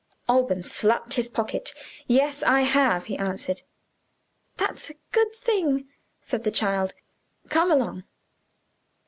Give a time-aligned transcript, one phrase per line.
[0.27, 1.75] Alban slapped his pocket.
[2.07, 3.61] "Yes, I have," he answered.
[4.57, 5.89] "That's a good thing,"
[6.21, 6.95] said the child;
[7.49, 8.05] "come along."